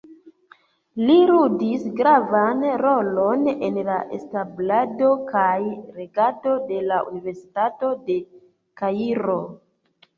[1.09, 5.55] Li ludis gravan rolon en la establado kaj
[6.01, 8.21] regado de la Universitato de
[8.85, 9.43] Kairo.